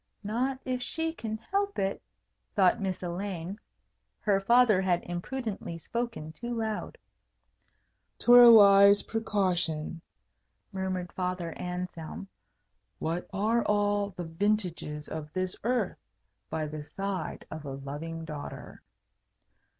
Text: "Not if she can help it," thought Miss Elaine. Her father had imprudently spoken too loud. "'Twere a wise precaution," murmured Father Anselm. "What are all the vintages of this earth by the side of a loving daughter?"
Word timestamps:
"Not 0.23 0.59
if 0.65 0.81
she 0.81 1.13
can 1.13 1.37
help 1.37 1.77
it," 1.77 2.01
thought 2.55 2.81
Miss 2.81 3.03
Elaine. 3.03 3.59
Her 4.21 4.39
father 4.41 4.81
had 4.81 5.03
imprudently 5.03 5.77
spoken 5.77 6.31
too 6.33 6.55
loud. 6.55 6.97
"'Twere 8.17 8.45
a 8.45 8.51
wise 8.51 9.03
precaution," 9.03 10.01
murmured 10.71 11.13
Father 11.13 11.51
Anselm. 11.55 12.27
"What 12.97 13.29
are 13.31 13.63
all 13.65 14.09
the 14.09 14.23
vintages 14.25 15.07
of 15.07 15.31
this 15.33 15.55
earth 15.63 15.99
by 16.49 16.65
the 16.65 16.83
side 16.83 17.45
of 17.51 17.63
a 17.63 17.73
loving 17.75 18.25
daughter?" 18.25 18.81